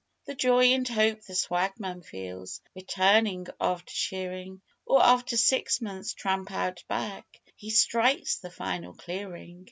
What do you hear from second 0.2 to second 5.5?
The joy and hope the swagman feels Returning, after shearing, Or after